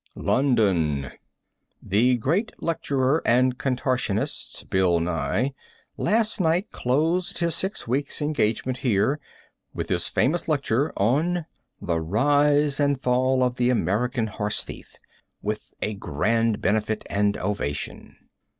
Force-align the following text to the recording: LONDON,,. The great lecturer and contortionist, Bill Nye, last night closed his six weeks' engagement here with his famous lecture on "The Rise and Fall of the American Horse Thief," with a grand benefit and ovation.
LONDON,,. 0.15 1.11
The 1.79 2.17
great 2.17 2.53
lecturer 2.57 3.21
and 3.23 3.59
contortionist, 3.59 4.67
Bill 4.71 4.99
Nye, 4.99 5.53
last 5.95 6.39
night 6.41 6.71
closed 6.71 7.37
his 7.37 7.53
six 7.53 7.87
weeks' 7.87 8.19
engagement 8.19 8.79
here 8.79 9.19
with 9.75 9.89
his 9.89 10.07
famous 10.07 10.47
lecture 10.47 10.91
on 10.97 11.45
"The 11.79 11.99
Rise 12.01 12.79
and 12.79 12.99
Fall 12.99 13.43
of 13.43 13.57
the 13.57 13.69
American 13.69 14.25
Horse 14.25 14.63
Thief," 14.63 14.95
with 15.43 15.71
a 15.83 15.93
grand 15.93 16.61
benefit 16.61 17.05
and 17.07 17.37
ovation. 17.37 18.17